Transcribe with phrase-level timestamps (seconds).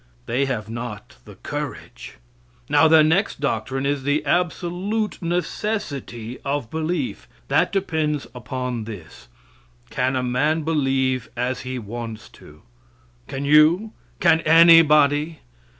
[0.25, 2.15] They have not the courage.
[2.67, 7.27] Now, their next doctrine is the absolute necessity of belief.
[7.49, 9.27] That depends upon this:
[9.91, 12.63] Can a man believe as he wants to?
[13.27, 13.91] Can you?
[14.19, 15.41] Can anybody?